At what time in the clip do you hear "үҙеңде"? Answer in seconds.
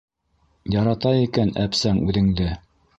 2.09-2.55